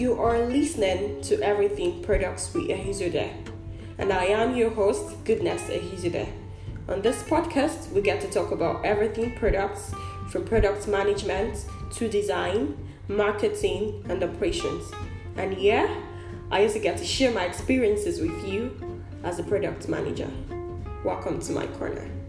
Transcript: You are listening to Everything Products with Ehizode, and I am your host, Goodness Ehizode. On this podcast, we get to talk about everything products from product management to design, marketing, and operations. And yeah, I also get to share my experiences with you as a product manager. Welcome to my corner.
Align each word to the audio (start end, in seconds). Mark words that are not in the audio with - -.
You 0.00 0.18
are 0.18 0.46
listening 0.46 1.20
to 1.24 1.42
Everything 1.42 2.02
Products 2.02 2.54
with 2.54 2.68
Ehizode, 2.68 3.30
and 3.98 4.10
I 4.10 4.24
am 4.24 4.56
your 4.56 4.70
host, 4.70 5.22
Goodness 5.26 5.60
Ehizode. 5.64 6.26
On 6.88 7.02
this 7.02 7.22
podcast, 7.24 7.92
we 7.92 8.00
get 8.00 8.18
to 8.22 8.30
talk 8.30 8.50
about 8.50 8.82
everything 8.82 9.36
products 9.36 9.92
from 10.30 10.46
product 10.46 10.88
management 10.88 11.66
to 11.96 12.08
design, 12.08 12.78
marketing, 13.08 14.02
and 14.08 14.24
operations. 14.24 14.90
And 15.36 15.58
yeah, 15.58 15.94
I 16.50 16.62
also 16.62 16.80
get 16.80 16.96
to 16.96 17.04
share 17.04 17.30
my 17.32 17.44
experiences 17.44 18.22
with 18.22 18.48
you 18.48 19.02
as 19.22 19.38
a 19.38 19.42
product 19.42 19.86
manager. 19.86 20.30
Welcome 21.04 21.40
to 21.40 21.52
my 21.52 21.66
corner. 21.66 22.19